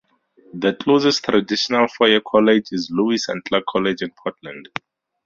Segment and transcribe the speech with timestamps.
[0.55, 4.69] The closest traditional four-year college is Lewis and Clark College in Portland.